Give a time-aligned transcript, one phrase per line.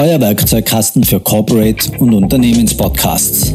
[0.00, 3.52] euer Werkzeugkasten für Corporate und Unternehmenspodcasts.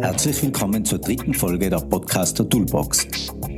[0.00, 3.06] Herzlich willkommen zur dritten Folge der Podcaster Toolbox.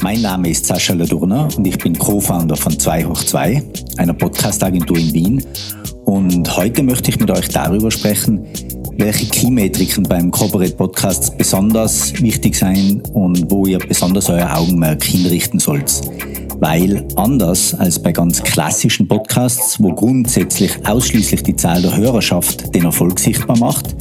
[0.00, 3.62] Mein Name ist Sascha Ladurner und ich bin Co-Founder von 2 hoch 2,
[3.98, 5.44] einer Podcast-Agentur in Wien.
[6.06, 8.48] Und heute möchte ich mit euch darüber sprechen,
[9.02, 15.58] welche Keymetriken beim Corporate Podcast besonders wichtig sein und wo ihr besonders euer Augenmerk hinrichten
[15.58, 16.00] sollt.
[16.60, 22.84] Weil anders als bei ganz klassischen Podcasts, wo grundsätzlich ausschließlich die Zahl der Hörerschaft den
[22.84, 23.92] Erfolg sichtbar macht,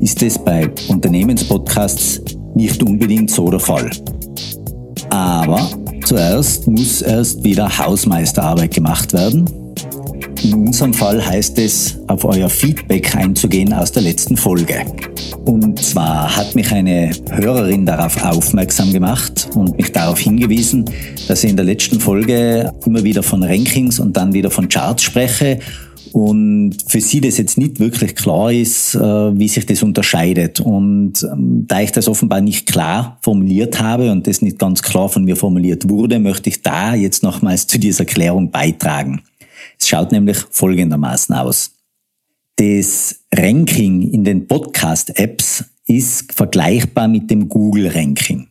[0.00, 2.20] ist es bei Unternehmenspodcasts
[2.54, 3.90] nicht unbedingt so der Fall.
[5.08, 5.70] Aber
[6.04, 9.63] zuerst muss erst wieder Hausmeisterarbeit gemacht werden
[10.44, 14.84] in unserem Fall heißt es, auf euer Feedback einzugehen aus der letzten Folge.
[15.44, 20.84] Und zwar hat mich eine Hörerin darauf aufmerksam gemacht und mich darauf hingewiesen,
[21.28, 25.02] dass ich in der letzten Folge immer wieder von Rankings und dann wieder von Charts
[25.02, 25.58] spreche
[26.14, 30.60] und für sie das jetzt nicht wirklich klar ist, äh, wie sich das unterscheidet.
[30.60, 35.08] Und ähm, da ich das offenbar nicht klar formuliert habe und das nicht ganz klar
[35.08, 39.22] von mir formuliert wurde, möchte ich da jetzt nochmals zu dieser Erklärung beitragen.
[39.78, 41.72] Es schaut nämlich folgendermaßen aus.
[42.56, 48.46] Das Ranking in den Podcast-Apps ist vergleichbar mit dem Google-Ranking.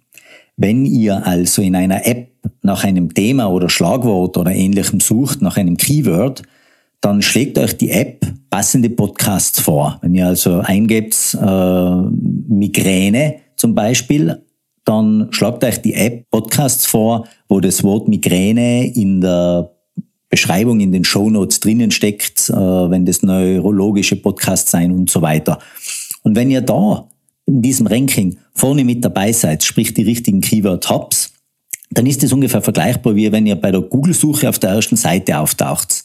[0.58, 2.30] Wenn ihr also in einer App
[2.62, 6.44] nach einem Thema oder Schlagwort oder ähnlichem sucht, nach einem Keyword,
[7.02, 10.00] dann schlägt euch die App passende Podcasts vor.
[10.02, 11.96] Wenn ihr also eingebt äh,
[12.48, 14.42] Migräne zum Beispiel,
[14.86, 19.72] dann schlagt euch die App Podcasts vor, wo das Wort Migräne in der
[20.34, 25.22] Beschreibung in den Show Notes drinnen steckt, äh, wenn das neurologische Podcasts sein und so
[25.22, 25.60] weiter.
[26.24, 27.08] Und wenn ihr da
[27.46, 31.34] in diesem Ranking vorne mit dabei seid, sprich die richtigen Keyword Tops,
[31.92, 35.38] dann ist es ungefähr vergleichbar wie wenn ihr bei der Google-Suche auf der ersten Seite
[35.38, 36.04] auftaucht.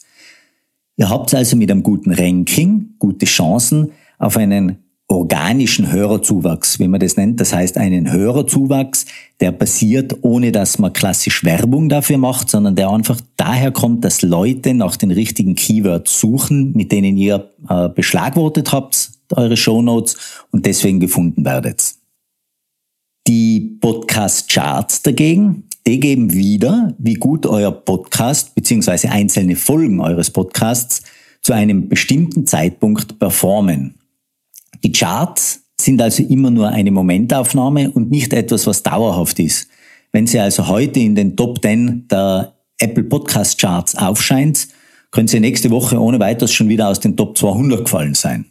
[0.97, 4.77] Ihr habt also mit einem guten Ranking gute Chancen auf einen
[5.09, 7.41] organischen Hörerzuwachs, wie man das nennt.
[7.41, 9.05] Das heißt einen Hörerzuwachs,
[9.39, 14.21] der passiert, ohne dass man klassisch Werbung dafür macht, sondern der einfach daher kommt, dass
[14.21, 20.67] Leute nach den richtigen Keywords suchen, mit denen ihr äh, beschlagwortet habt, eure Shownotes und
[20.67, 21.95] deswegen gefunden werdet.
[23.27, 29.07] Die Podcast-Charts dagegen, die geben wieder, wie gut euer Podcast bzw.
[29.07, 31.01] einzelne Folgen eures Podcasts
[31.41, 33.98] zu einem bestimmten Zeitpunkt performen.
[34.83, 39.69] Die Charts sind also immer nur eine Momentaufnahme und nicht etwas, was dauerhaft ist.
[40.11, 44.67] Wenn sie also heute in den Top 10 der Apple Podcast Charts aufscheint,
[45.11, 48.45] können sie nächste Woche ohne weiteres schon wieder aus den Top 200 gefallen sein.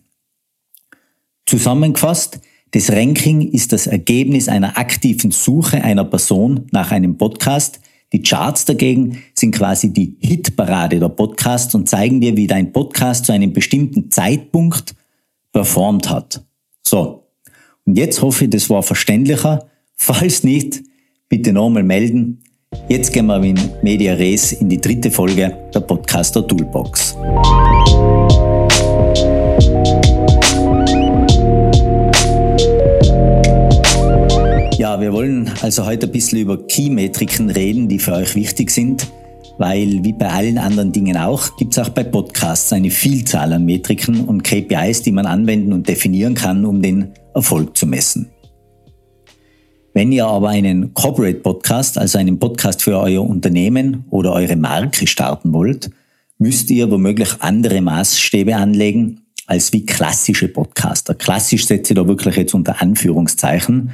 [1.47, 2.41] Zusammengefasst,
[2.73, 7.81] das Ranking ist das Ergebnis einer aktiven Suche einer Person nach einem Podcast.
[8.13, 13.25] Die Charts dagegen sind quasi die Hitparade der Podcasts und zeigen dir, wie dein Podcast
[13.25, 14.95] zu einem bestimmten Zeitpunkt
[15.53, 16.45] performt hat.
[16.87, 17.25] So.
[17.85, 19.69] Und jetzt hoffe ich, das war verständlicher.
[19.97, 20.83] Falls nicht,
[21.29, 22.43] bitte nochmal melden.
[22.89, 27.17] Jetzt gehen wir in Media Res in die dritte Folge der Podcaster Toolbox.
[34.79, 39.09] Ja, wir wollen also heute ein bisschen über Key-Metriken reden, die für euch wichtig sind
[39.59, 43.65] weil wie bei allen anderen Dingen auch, gibt es auch bei Podcasts eine Vielzahl an
[43.65, 48.29] Metriken und KPIs, die man anwenden und definieren kann, um den Erfolg zu messen.
[49.95, 55.09] Wenn ihr aber einen Corporate Podcast, also einen Podcast für euer Unternehmen oder eure Marke
[55.09, 55.91] starten wollt,
[56.39, 61.15] müsst ihr womöglich andere Maßstäbe anlegen als wie klassische Podcaster.
[61.15, 63.91] Klassisch setze ich da wirklich jetzt unter Anführungszeichen,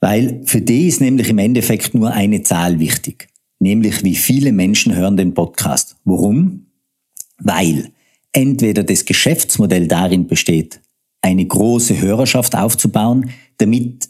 [0.00, 4.94] weil für die ist nämlich im Endeffekt nur eine Zahl wichtig nämlich wie viele Menschen
[4.94, 5.96] hören den Podcast.
[6.04, 6.66] Warum?
[7.38, 7.90] Weil
[8.32, 10.80] entweder das Geschäftsmodell darin besteht,
[11.22, 14.08] eine große Hörerschaft aufzubauen, damit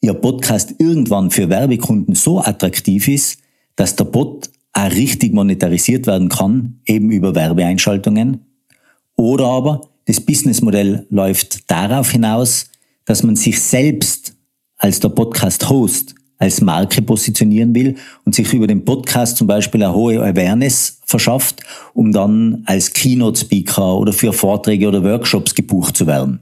[0.00, 3.38] Ihr Podcast irgendwann für Werbekunden so attraktiv ist,
[3.74, 8.44] dass der Bot auch richtig monetarisiert werden kann, eben über Werbeeinschaltungen.
[9.16, 12.66] Oder aber das Businessmodell läuft darauf hinaus,
[13.06, 14.34] dass man sich selbst
[14.76, 16.14] als der Podcast-Host
[16.44, 21.62] als Marke positionieren will und sich über den Podcast zum Beispiel eine hohe Awareness verschafft,
[21.94, 26.40] um dann als Keynote-Speaker oder für Vorträge oder Workshops gebucht zu werden.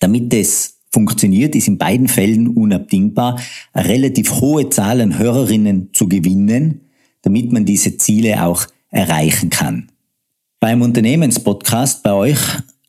[0.00, 3.40] Damit das funktioniert, ist in beiden Fällen unabdingbar,
[3.72, 6.82] eine relativ hohe Zahl an Hörerinnen zu gewinnen,
[7.22, 9.88] damit man diese Ziele auch erreichen kann.
[10.60, 12.38] Beim Unternehmenspodcast bei euch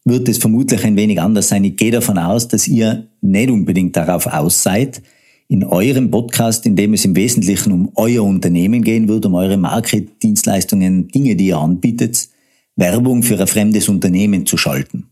[0.04, 1.64] wird es vermutlich ein wenig anders sein.
[1.64, 5.02] Ich gehe davon aus, dass ihr nicht unbedingt darauf aus seid,
[5.48, 9.58] in eurem Podcast, in dem es im Wesentlichen um euer Unternehmen gehen wird, um eure
[9.58, 12.30] Marke, Dienstleistungen, Dinge, die ihr anbietet,
[12.76, 15.10] Werbung für ein fremdes Unternehmen zu schalten.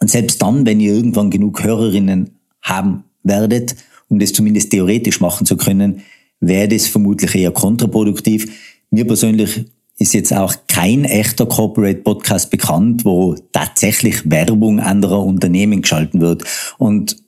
[0.00, 2.30] Und selbst dann, wenn ihr irgendwann genug Hörerinnen
[2.60, 3.76] haben werdet,
[4.08, 6.02] um das zumindest theoretisch machen zu können,
[6.40, 8.52] wäre das vermutlich eher kontraproduktiv.
[8.90, 9.64] Mir persönlich
[9.98, 16.44] ist jetzt auch kein echter Corporate Podcast bekannt, wo tatsächlich Werbung anderer Unternehmen geschalten wird.
[16.78, 17.21] Und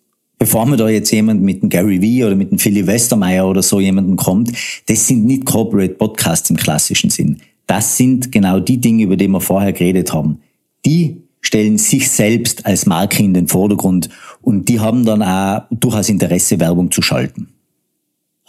[0.44, 3.62] bevor mir da jetzt jemand mit dem Gary Vee oder mit dem Philly Westermeier oder
[3.62, 4.52] so jemanden kommt,
[4.84, 7.40] das sind nicht Corporate Podcasts im klassischen Sinn.
[7.66, 10.42] Das sind genau die Dinge, über die wir vorher geredet haben.
[10.84, 14.10] Die stellen sich selbst als Marke in den Vordergrund
[14.42, 17.48] und die haben dann auch durchaus Interesse, Werbung zu schalten.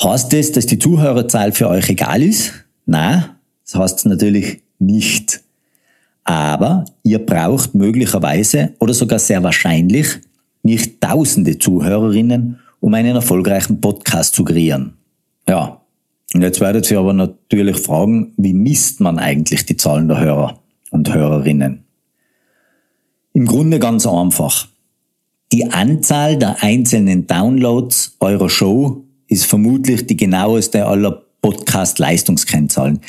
[0.03, 2.51] Heißt das, dass die Zuhörerzahl für euch egal ist?
[2.85, 3.23] Nein,
[3.63, 5.39] das heißt natürlich nicht.
[6.25, 10.19] Aber ihr braucht möglicherweise oder sogar sehr wahrscheinlich
[10.65, 14.95] nicht tausende Zuhörerinnen, um einen erfolgreichen Podcast zu kreieren.
[15.47, 15.81] Ja,
[16.33, 20.59] und jetzt werdet ihr aber natürlich fragen, wie misst man eigentlich die Zahlen der Hörer
[20.89, 21.83] und Hörerinnen?
[23.33, 24.67] Im Grunde ganz einfach.
[25.51, 33.01] Die Anzahl der einzelnen Downloads eurer Show ist vermutlich die genaueste aller Podcast-Leistungskennzahlen.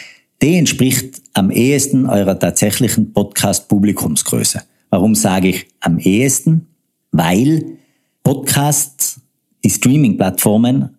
[0.42, 4.62] Die entspricht am ehesten eurer tatsächlichen Podcast-Publikumsgröße.
[4.90, 6.66] Warum sage ich am ehesten?
[7.16, 7.78] Weil
[8.22, 9.20] Podcasts,
[9.64, 10.90] die Streaming-Plattformen,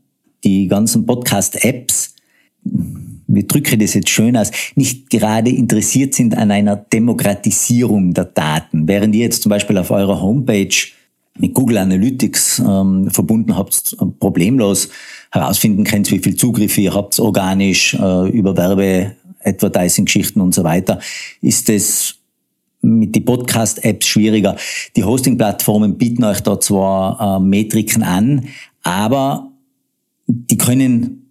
[0.44, 2.16] die ganzen Podcast-Apps,
[2.64, 8.26] wie drücke ich das jetzt schön aus, nicht gerade interessiert sind an einer Demokratisierung der
[8.26, 8.88] Daten.
[8.88, 10.76] Während ihr jetzt zum Beispiel auf eurer Homepage
[11.38, 14.90] mit Google Analytics ähm, verbunden habt, problemlos
[15.32, 21.00] herausfinden könnt, wie viel Zugriffe ihr habt, organisch, äh, über Werbe, Advertising-Geschichten und so weiter,
[21.42, 22.17] ist es
[22.88, 24.56] mit den Podcast-Apps schwieriger.
[24.96, 28.48] Die Hosting-Plattformen bieten euch da zwar äh, Metriken an,
[28.84, 29.52] aber
[30.28, 31.24] die können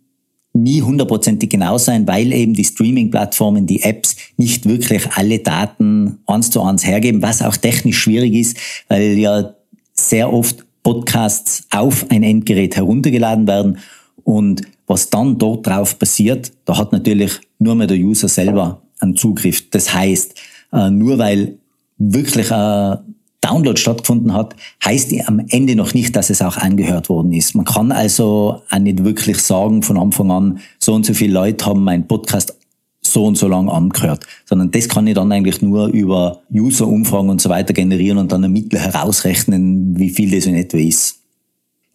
[0.52, 6.50] nie hundertprozentig genau sein, weil eben die Streaming-Plattformen, die Apps nicht wirklich alle Daten eins
[6.50, 8.56] zu eins hergeben, was auch technisch schwierig ist,
[8.88, 9.54] weil ja
[9.92, 13.78] sehr oft Podcasts auf ein Endgerät heruntergeladen werden
[14.24, 19.16] und was dann dort drauf passiert, da hat natürlich nur mehr der User selber einen
[19.16, 19.68] Zugriff.
[19.70, 20.34] Das heißt,
[20.72, 21.58] äh, nur weil
[21.98, 22.98] wirklich ein
[23.40, 27.54] Download stattgefunden hat, heißt am Ende noch nicht, dass es auch angehört worden ist.
[27.54, 31.64] Man kann also auch nicht wirklich sagen von Anfang an, so und so viele Leute
[31.66, 32.56] haben meinen Podcast
[33.02, 37.40] so und so lang angehört, sondern das kann ich dann eigentlich nur über User-Umfragen und
[37.40, 41.20] so weiter generieren und dann ein Mittel herausrechnen, wie viel das in etwa ist.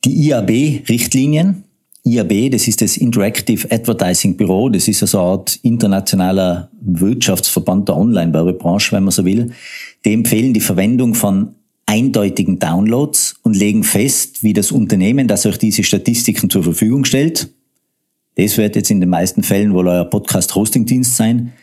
[0.06, 1.63] Die IAB-Richtlinien,
[2.03, 7.98] IAB, das ist das Interactive Advertising Büro, das ist also eine Art internationaler Wirtschaftsverband der
[7.98, 9.51] Online-Werbebranche, wenn man so will.
[10.03, 11.56] Die empfehlen die Verwendung von
[11.86, 17.50] eindeutigen Downloads und legen fest, wie das Unternehmen, das euch diese Statistiken zur Verfügung stellt,
[18.36, 21.54] das wird jetzt in den meisten Fällen wohl euer Podcast-Hosting-Dienst sein,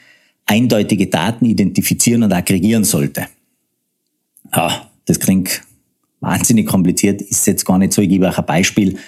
[0.46, 3.26] eindeutige Daten identifizieren und aggregieren sollte.
[4.54, 5.62] Ja, das klingt
[6.20, 8.02] wahnsinnig kompliziert, ist jetzt gar nicht so.
[8.02, 8.98] Ich gebe euch ein Beispiel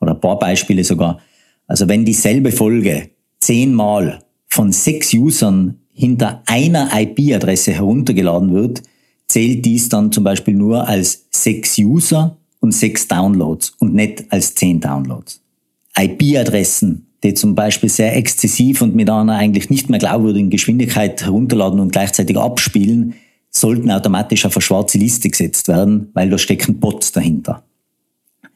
[0.00, 1.20] oder ein paar Beispiele sogar.
[1.66, 8.82] Also wenn dieselbe Folge zehnmal von sechs Usern hinter einer IP-Adresse heruntergeladen wird,
[9.28, 14.54] zählt dies dann zum Beispiel nur als sechs User und sechs Downloads und nicht als
[14.54, 15.40] zehn Downloads.
[15.96, 21.80] IP-Adressen, die zum Beispiel sehr exzessiv und mit einer eigentlich nicht mehr glaubwürdigen Geschwindigkeit herunterladen
[21.80, 23.14] und gleichzeitig abspielen,
[23.50, 27.64] sollten automatisch auf eine schwarze Liste gesetzt werden, weil da stecken Bots dahinter.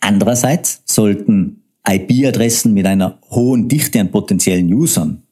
[0.05, 5.23] Andererseits sollten IP-Adressen mit einer hohen Dichte an potenziellen Usern,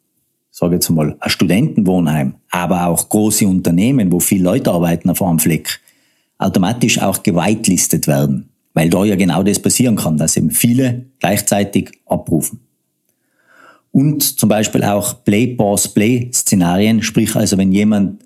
[0.50, 5.38] sage jetzt mal ein Studentenwohnheim, aber auch große Unternehmen, wo viele Leute arbeiten auf einem
[5.38, 5.78] Fleck,
[6.38, 8.48] automatisch auch gewitelistet werden.
[8.72, 12.60] Weil da ja genau das passieren kann, dass eben viele gleichzeitig abrufen.
[13.90, 18.22] Und zum Beispiel auch Play-Pause-Play-Szenarien, sprich also wenn jemand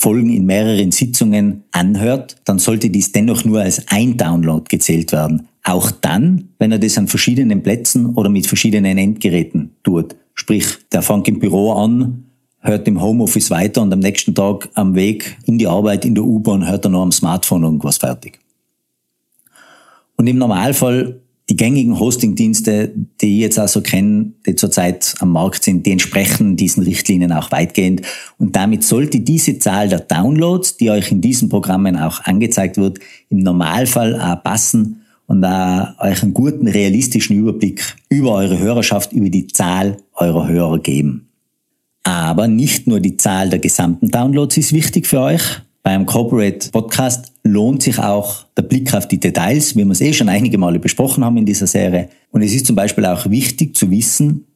[0.00, 5.46] Folgen in mehreren Sitzungen anhört, dann sollte dies dennoch nur als ein Download gezählt werden.
[5.62, 10.16] Auch dann, wenn er das an verschiedenen Plätzen oder mit verschiedenen Endgeräten tut.
[10.32, 12.24] Sprich, der fängt im Büro an,
[12.60, 16.24] hört im Homeoffice weiter und am nächsten Tag am Weg in die Arbeit in der
[16.24, 18.38] U-Bahn hört er noch am Smartphone irgendwas fertig.
[20.16, 25.64] Und im Normalfall Die gängigen Hostingdienste, die ich jetzt also kenne, die zurzeit am Markt
[25.64, 28.02] sind, die entsprechen diesen Richtlinien auch weitgehend.
[28.38, 33.00] Und damit sollte diese Zahl der Downloads, die euch in diesen Programmen auch angezeigt wird,
[33.30, 39.28] im Normalfall auch passen und auch euch einen guten, realistischen Überblick über eure Hörerschaft, über
[39.28, 41.30] die Zahl eurer Hörer geben.
[42.04, 45.42] Aber nicht nur die Zahl der gesamten Downloads ist wichtig für euch,
[45.82, 50.12] beim Corporate Podcast lohnt sich auch der Blick auf die Details, wie wir es eh
[50.12, 52.08] schon einige Male besprochen haben in dieser Serie.
[52.30, 54.46] Und es ist zum Beispiel auch wichtig zu wissen,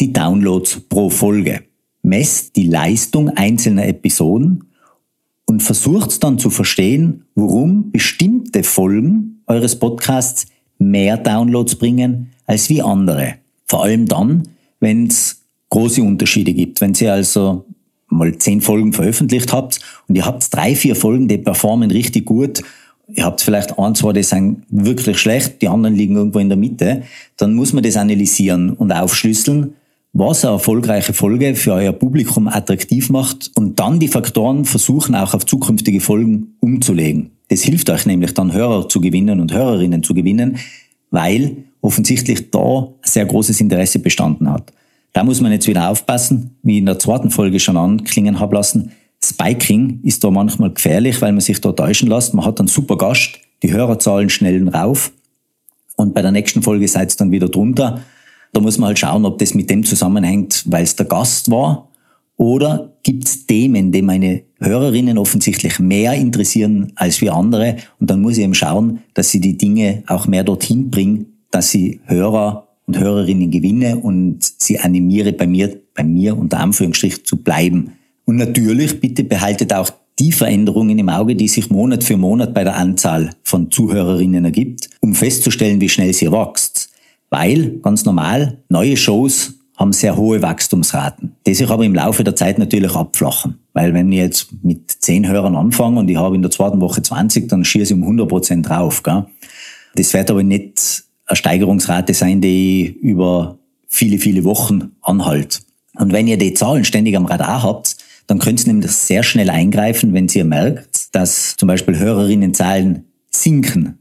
[0.00, 1.62] die Downloads pro Folge.
[2.02, 4.64] Messt die Leistung einzelner Episoden
[5.46, 10.46] und versucht dann zu verstehen, warum bestimmte Folgen eures Podcasts
[10.78, 13.34] mehr Downloads bringen als wie andere.
[13.64, 14.48] Vor allem dann,
[14.80, 16.80] wenn es große Unterschiede gibt.
[16.80, 17.64] Wenn Sie also
[18.08, 22.62] mal zehn Folgen veröffentlicht habt und ihr habt drei, vier Folgen, die performen richtig gut,
[23.08, 26.58] ihr habt vielleicht ein, zwei, die sind wirklich schlecht, die anderen liegen irgendwo in der
[26.58, 27.02] Mitte,
[27.36, 29.74] dann muss man das analysieren und aufschlüsseln,
[30.12, 35.34] was eine erfolgreiche Folge für euer Publikum attraktiv macht und dann die Faktoren versuchen auch
[35.34, 37.32] auf zukünftige Folgen umzulegen.
[37.48, 40.56] Das hilft euch nämlich dann Hörer zu gewinnen und Hörerinnen zu gewinnen,
[41.10, 44.72] weil offensichtlich da sehr großes Interesse bestanden hat.
[45.16, 48.92] Da muss man jetzt wieder aufpassen, wie in der zweiten Folge schon anklingen habe lassen.
[49.24, 52.34] Spiking ist da manchmal gefährlich, weil man sich da täuschen lässt.
[52.34, 55.12] Man hat einen super Gast, die Hörerzahlen schnellen rauf
[55.96, 58.02] und bei der nächsten Folge seid ihr dann wieder drunter.
[58.52, 61.88] Da muss man halt schauen, ob das mit dem zusammenhängt, weil es der Gast war
[62.36, 68.20] oder gibt es Themen, die meine Hörerinnen offensichtlich mehr interessieren als wir andere und dann
[68.20, 72.65] muss ich eben schauen, dass sie die Dinge auch mehr dorthin bringen, dass sie Hörer
[72.86, 77.92] und Hörerinnen gewinne und sie animiere, bei mir, bei mir unter Anführungsstrich zu bleiben.
[78.24, 82.64] Und natürlich, bitte behaltet auch die Veränderungen im Auge, die sich Monat für Monat bei
[82.64, 86.90] der Anzahl von Zuhörerinnen ergibt, um festzustellen, wie schnell sie wächst.
[87.28, 92.34] Weil, ganz normal, neue Shows haben sehr hohe Wachstumsraten, die sich aber im Laufe der
[92.34, 93.58] Zeit natürlich abflachen.
[93.74, 97.02] Weil wenn ich jetzt mit zehn Hörern anfange und ich habe in der zweiten Woche
[97.02, 99.02] 20, dann schieße ich um 100 Prozent drauf.
[99.02, 99.26] Gell?
[99.96, 105.60] Das wird aber nicht eine Steigerungsrate sein, die über viele, viele Wochen anhält.
[105.94, 109.50] Und wenn ihr die Zahlen ständig am Radar habt, dann könnt ihr nämlich sehr schnell
[109.50, 113.98] eingreifen, wenn ihr merkt, dass zum Beispiel Hörerinnenzahlen sinken,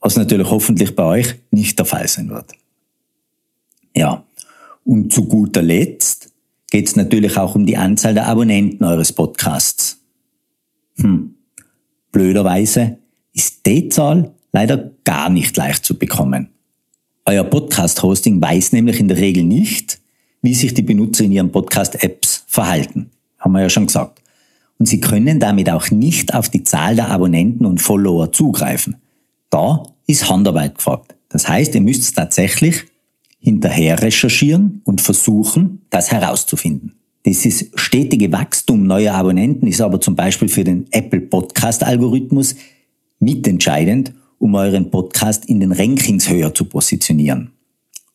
[0.00, 2.52] was natürlich hoffentlich bei euch nicht der Fall sein wird.
[3.94, 4.24] Ja,
[4.84, 6.32] und zu guter Letzt
[6.70, 9.98] geht es natürlich auch um die Anzahl der Abonnenten eures Podcasts.
[10.96, 11.34] Hm.
[12.12, 12.98] Blöderweise
[13.32, 16.48] ist die Zahl leider gar nicht leicht zu bekommen.
[17.28, 19.98] Euer Podcast-Hosting weiß nämlich in der Regel nicht,
[20.42, 23.10] wie sich die Benutzer in ihren Podcast-Apps verhalten.
[23.40, 24.22] Haben wir ja schon gesagt.
[24.78, 28.98] Und sie können damit auch nicht auf die Zahl der Abonnenten und Follower zugreifen.
[29.50, 31.16] Da ist Handarbeit gefragt.
[31.28, 32.84] Das heißt, ihr müsst tatsächlich
[33.40, 36.94] hinterher recherchieren und versuchen, das herauszufinden.
[37.24, 42.54] Dieses stetige Wachstum neuer Abonnenten ist aber zum Beispiel für den Apple Podcast Algorithmus
[43.18, 47.52] mitentscheidend um euren Podcast in den Rankings höher zu positionieren.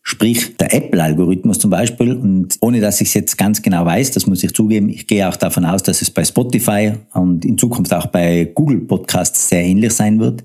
[0.04, 4.26] Sprich, der Apple-Algorithmus zum Beispiel, und ohne dass ich es jetzt ganz genau weiß, das
[4.26, 7.94] muss ich zugeben, ich gehe auch davon aus, dass es bei Spotify und in Zukunft
[7.94, 10.44] auch bei Google Podcasts sehr ähnlich sein wird,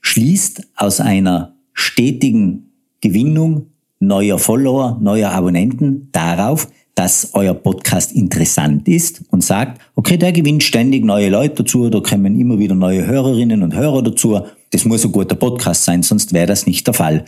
[0.00, 3.66] schließt aus einer stetigen Gewinnung
[4.00, 10.62] neuer Follower, neuer Abonnenten darauf, dass euer Podcast interessant ist und sagt, okay, der gewinnt
[10.62, 15.04] ständig neue Leute dazu, da kommen immer wieder neue Hörerinnen und Hörer dazu das muss
[15.04, 17.24] ein guter Podcast sein, sonst wäre das nicht der Fall.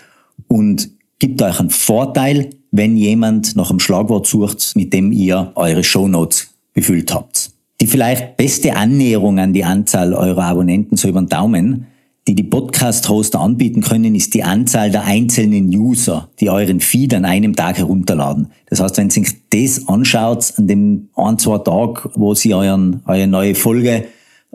[0.48, 5.84] Und gibt euch einen Vorteil, wenn jemand nach einem Schlagwort sucht, mit dem ihr eure
[5.84, 7.50] Shownotes befüllt habt.
[7.80, 11.86] Die vielleicht beste Annäherung an die Anzahl eurer Abonnenten so über den Daumen,
[12.28, 17.24] die die Podcast-Hoster anbieten können, ist die Anzahl der einzelnen User, die euren Feed an
[17.24, 18.48] einem Tag herunterladen.
[18.66, 23.02] Das heißt, wenn ihr sich das anschaut, an dem ein, zwei Tag, wo sie euren,
[23.06, 24.04] eure neue Folge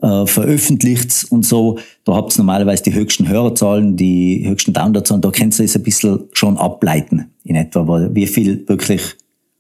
[0.02, 1.80] äh, veröffentlicht und so.
[2.04, 5.22] Da habt ihr normalerweise die höchsten Hörerzahlen, die höchsten Downloadzahlen.
[5.22, 9.02] Da könnt ihr es ein bisschen schon ableiten in etwa, wie viel wirklich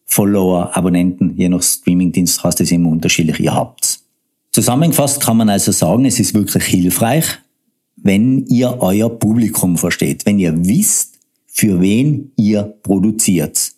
[0.06, 4.00] Follower, Abonnenten, je nach Streamingdienst hast es immer unterschiedlich ihr habt.
[4.52, 7.26] Zusammengefasst kann man also sagen, es ist wirklich hilfreich,
[7.98, 13.72] wenn ihr euer Publikum versteht, wenn ihr wisst, für wen ihr produziert.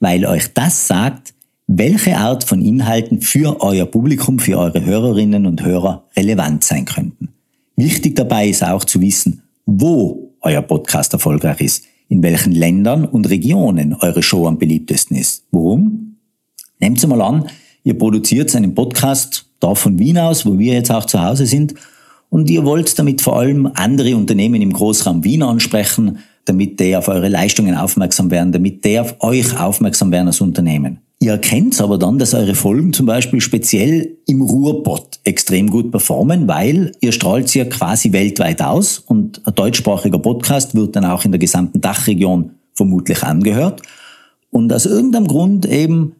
[0.00, 1.33] Weil euch das sagt,
[1.66, 7.30] welche Art von Inhalten für euer Publikum, für eure Hörerinnen und Hörer relevant sein könnten.
[7.76, 13.28] Wichtig dabei ist auch zu wissen, wo euer Podcast erfolgreich ist, in welchen Ländern und
[13.30, 15.44] Regionen eure Show am beliebtesten ist.
[15.50, 16.16] Warum?
[16.78, 17.46] Nehmt mal an,
[17.82, 21.74] ihr produziert einen Podcast da von Wien aus, wo wir jetzt auch zu Hause sind,
[22.30, 27.06] und ihr wollt damit vor allem andere Unternehmen im Großraum Wien ansprechen, damit die auf
[27.06, 30.98] eure Leistungen aufmerksam werden, damit die auf euch aufmerksam werden als Unternehmen.
[31.24, 36.46] Ihr erkennt aber dann, dass eure Folgen zum Beispiel speziell im Ruhrpott extrem gut performen,
[36.46, 41.24] weil ihr strahlt sie ja quasi weltweit aus und ein deutschsprachiger Podcast wird dann auch
[41.24, 43.80] in der gesamten Dachregion vermutlich angehört.
[44.50, 46.12] Und aus irgendeinem Grund eben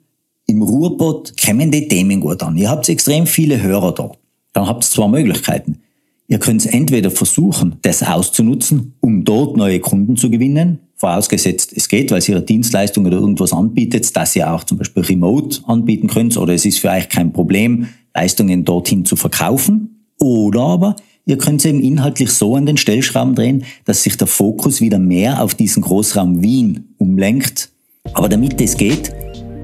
[0.47, 2.57] im Ruhrpott kämen die Themen gut an.
[2.57, 4.19] Ihr habt extrem viele Hörer dort.
[4.55, 5.83] Dann habt ihr zwei Möglichkeiten.
[6.29, 12.11] Ihr könnt entweder versuchen, das auszunutzen, um dort neue Kunden zu gewinnen, vorausgesetzt es geht,
[12.11, 16.55] weil ihr Dienstleistung oder irgendwas anbietet, dass ihr auch zum Beispiel remote anbieten könnt oder
[16.55, 20.07] es ist für euch kein Problem, Leistungen dorthin zu verkaufen.
[20.21, 20.97] Oder aber
[21.27, 25.43] ihr könnt eben inhaltlich so an den Stellschrauben drehen, dass sich der Fokus wieder mehr
[25.43, 27.71] auf diesen Großraum Wien umlenkt.
[28.13, 29.13] Aber damit es geht,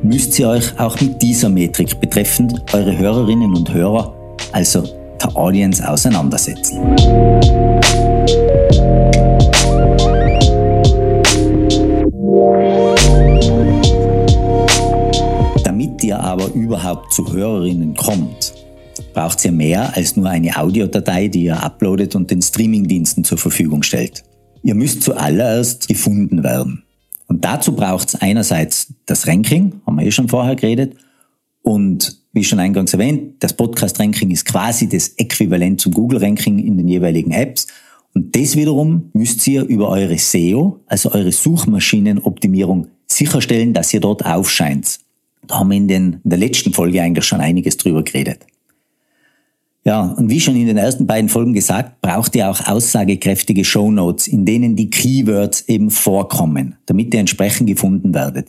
[0.03, 4.15] müsst ihr euch auch mit dieser Metrik betreffend eure Hörerinnen und Hörer,
[4.53, 4.83] also
[5.23, 6.81] der Audience, auseinandersetzen.
[16.91, 18.53] Überhaupt zu Hörerinnen kommt,
[19.15, 23.85] braucht ihr mehr als nur eine Audiodatei, die ihr uploadet und den Streamingdiensten zur Verfügung
[23.85, 24.25] stellt.
[24.65, 26.83] Ihr müsst zuallererst gefunden werden.
[27.29, 30.97] Und dazu braucht es einerseits das Ranking, haben wir eh schon vorher geredet,
[31.63, 36.89] und wie schon eingangs erwähnt, das Podcast-Ranking ist quasi das Äquivalent zum Google-Ranking in den
[36.89, 37.69] jeweiligen Apps.
[38.15, 44.25] Und das wiederum müsst ihr über eure SEO, also eure Suchmaschinenoptimierung, sicherstellen, dass ihr dort
[44.25, 44.99] aufscheint.
[45.50, 48.47] Da haben wir in, den, in der letzten Folge eigentlich schon einiges drüber geredet.
[49.85, 54.28] Ja, und wie schon in den ersten beiden Folgen gesagt, braucht ihr auch aussagekräftige Shownotes,
[54.28, 58.49] in denen die Keywords eben vorkommen, damit ihr entsprechend gefunden werdet.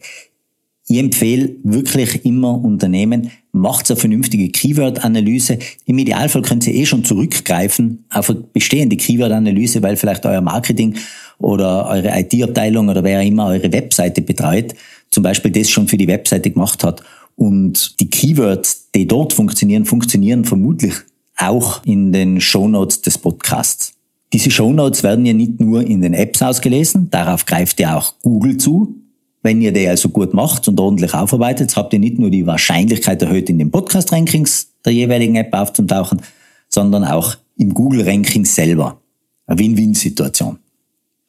[0.87, 5.57] Ich empfehle wirklich immer Unternehmen, macht eine vernünftige Keyword-Analyse.
[5.85, 10.97] Im Idealfall könnt ihr eh schon zurückgreifen auf eine bestehende Keyword-Analyse, weil vielleicht euer Marketing
[11.37, 14.75] oder eure IT-Abteilung oder wer immer eure Webseite betreut,
[15.11, 17.03] zum Beispiel das schon für die Webseite gemacht hat.
[17.35, 20.93] Und die Keywords, die dort funktionieren, funktionieren vermutlich
[21.37, 23.93] auch in den Shownotes des Podcasts.
[24.33, 28.57] Diese Shownotes werden ja nicht nur in den Apps ausgelesen, darauf greift ja auch Google
[28.57, 28.95] zu.
[29.43, 33.21] Wenn ihr die also gut macht und ordentlich aufarbeitet, habt ihr nicht nur die Wahrscheinlichkeit
[33.21, 36.21] erhöht, in den Podcast-Rankings der jeweiligen App aufzutauchen,
[36.69, 39.01] sondern auch im Google-Ranking selber.
[39.47, 40.59] Eine Win-Win-Situation.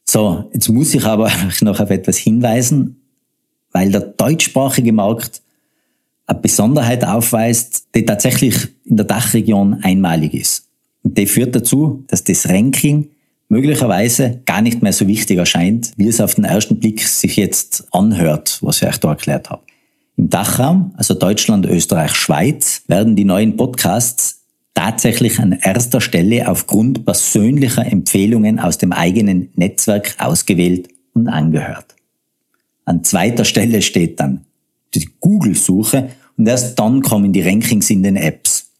[0.04, 3.01] So, jetzt muss ich aber noch auf etwas hinweisen,
[3.72, 5.42] weil der deutschsprachige Markt
[6.26, 10.68] eine Besonderheit aufweist, die tatsächlich in der Dachregion einmalig ist.
[11.02, 13.08] Und die führt dazu, dass das Ranking
[13.48, 17.86] möglicherweise gar nicht mehr so wichtig erscheint, wie es auf den ersten Blick sich jetzt
[17.92, 19.62] anhört, was ich euch da erklärt habe.
[20.16, 24.42] Im Dachraum, also Deutschland, Österreich, Schweiz, werden die neuen Podcasts
[24.74, 31.94] tatsächlich an erster Stelle aufgrund persönlicher Empfehlungen aus dem eigenen Netzwerk ausgewählt und angehört.
[32.84, 34.44] An zweiter Stelle steht dann
[34.94, 38.70] die Google-Suche und erst dann kommen die Rankings in den Apps.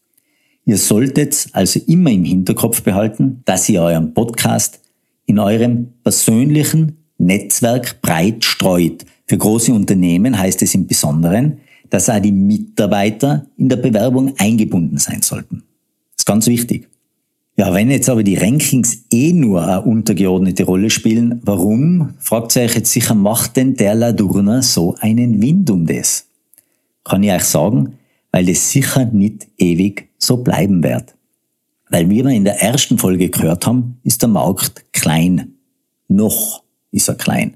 [0.65, 4.79] Ihr solltet also immer im Hinterkopf behalten, dass ihr euren Podcast
[5.25, 9.05] in eurem persönlichen Netzwerk breit streut.
[9.25, 14.97] Für große Unternehmen heißt es im Besonderen, dass auch die Mitarbeiter in der Bewerbung eingebunden
[14.97, 15.63] sein sollten.
[16.15, 16.89] Das ist ganz wichtig.
[17.55, 22.73] Ja, wenn jetzt aber die Rankings eh nur eine untergeordnete Rolle spielen, warum, fragt euch
[22.73, 26.25] jetzt sicher, macht denn der Ladurner so einen Wind um das?
[27.03, 27.99] Kann ich euch sagen,
[28.31, 31.13] weil es sicher nicht ewig so bleiben wird.
[31.91, 35.53] Weil wie wir in der ersten Folge gehört haben, ist der Markt klein.
[36.07, 37.53] Noch ist er klein.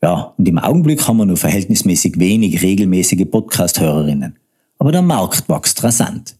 [0.00, 4.36] Ja, und im Augenblick haben wir nur verhältnismäßig wenig regelmäßige Podcast-Hörerinnen.
[4.78, 6.35] Aber der Markt wächst rasant.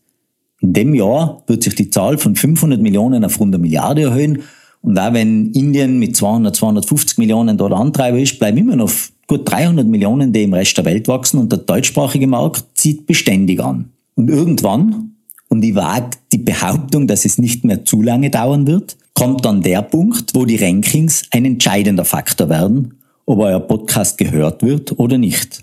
[0.66, 4.42] In dem Jahr wird sich die Zahl von 500 Millionen auf rund eine Milliarde erhöhen.
[4.82, 8.90] Und auch wenn Indien mit 200, 250 Millionen dort Antreiber ist, bleiben immer noch
[9.28, 13.62] gut 300 Millionen, die im Rest der Welt wachsen und der deutschsprachige Markt zieht beständig
[13.62, 13.90] an.
[14.16, 15.12] Und irgendwann,
[15.46, 19.62] und ich wage die Behauptung, dass es nicht mehr zu lange dauern wird, kommt dann
[19.62, 25.16] der Punkt, wo die Rankings ein entscheidender Faktor werden, ob euer Podcast gehört wird oder
[25.16, 25.62] nicht.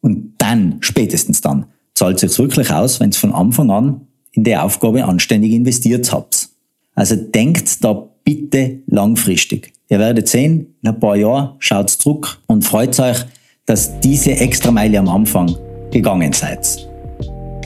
[0.00, 4.00] Und dann, spätestens dann, zahlt es sich wirklich aus, wenn es von Anfang an
[4.34, 6.48] in die Aufgabe anständig investiert habt.
[6.94, 9.72] Also denkt da bitte langfristig.
[9.88, 13.24] Ihr werdet sehen, in ein paar Jahren schaut zurück und freut euch,
[13.66, 15.54] dass diese Extrameile am Anfang
[15.90, 16.88] gegangen seid.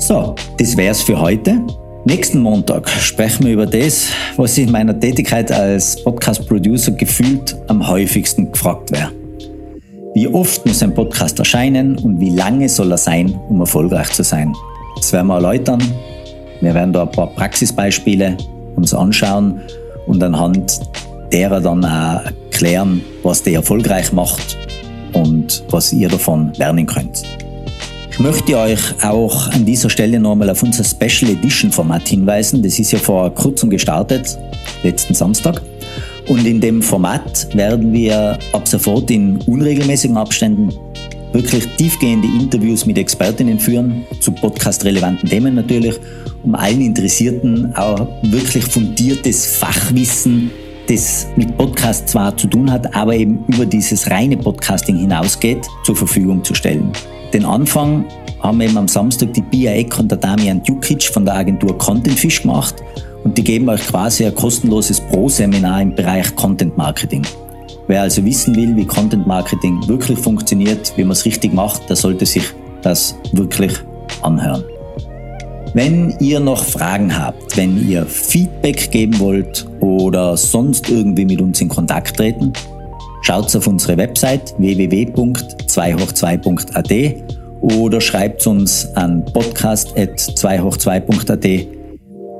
[0.00, 1.60] So, das wär's für heute.
[2.04, 8.50] Nächsten Montag sprechen wir über das, was in meiner Tätigkeit als Podcast-Producer gefühlt am häufigsten
[8.50, 9.10] gefragt wäre.
[10.14, 14.22] Wie oft muss ein Podcast erscheinen und wie lange soll er sein, um erfolgreich zu
[14.22, 14.54] sein?
[14.96, 15.82] Das werden wir erläutern.
[16.60, 18.36] Wir werden da ein paar Praxisbeispiele
[18.76, 19.60] uns anschauen
[20.06, 20.80] und anhand
[21.32, 24.56] derer dann auch erklären, was die erfolgreich macht
[25.12, 27.22] und was ihr davon lernen könnt.
[28.10, 32.62] Ich möchte euch auch an dieser Stelle nochmal auf unser Special Edition Format hinweisen.
[32.62, 34.36] Das ist ja vor kurzem gestartet,
[34.82, 35.62] letzten Samstag.
[36.28, 40.70] Und in dem Format werden wir ab sofort in unregelmäßigen Abständen
[41.38, 45.94] wirklich tiefgehende Interviews mit Expertinnen führen, zu podcast-relevanten Themen natürlich,
[46.42, 50.50] um allen Interessierten auch wirklich fundiertes Fachwissen,
[50.88, 55.94] das mit Podcast zwar zu tun hat, aber eben über dieses reine Podcasting hinausgeht, zur
[55.94, 56.90] Verfügung zu stellen.
[57.32, 58.04] Den Anfang
[58.40, 62.42] haben eben am Samstag die Pia Eck und der Damian Djukic von der Agentur Contentfish
[62.42, 62.74] gemacht
[63.22, 67.22] und die geben euch quasi ein kostenloses Pro-Seminar im Bereich Content Marketing.
[67.88, 71.96] Wer also wissen will, wie Content Marketing wirklich funktioniert, wie man es richtig macht, der
[71.96, 72.44] sollte sich
[72.82, 73.72] das wirklich
[74.20, 74.62] anhören.
[75.72, 81.62] Wenn ihr noch Fragen habt, wenn ihr Feedback geben wollt oder sonst irgendwie mit uns
[81.62, 82.52] in Kontakt treten,
[83.22, 87.16] schaut auf unsere Website www.2hoch2.at
[87.60, 91.44] oder schreibt uns an podcast.2hoch2.at.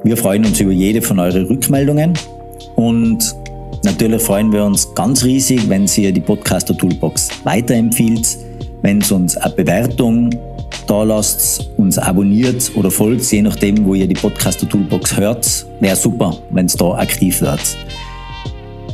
[0.05, 2.13] Wir freuen uns über jede von euren Rückmeldungen
[2.77, 3.35] und
[3.85, 8.37] Natürlich freuen wir uns ganz riesig, wenn ihr die Podcaster Toolbox weiterempfiehlt,
[8.83, 10.31] wenn ihr uns eine Bewertung
[10.87, 15.67] da lasst, uns abonniert oder folgt, je nachdem, wo ihr die Podcaster Toolbox hört.
[15.81, 17.61] Wäre super, wenn es da aktiv wird.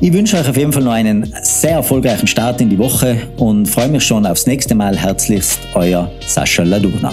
[0.01, 3.66] Ich wünsche euch auf jeden Fall noch einen sehr erfolgreichen Start in die Woche und
[3.66, 4.97] freue mich schon aufs nächste Mal.
[4.97, 7.12] Herzlichst, euer Sascha Ladurna.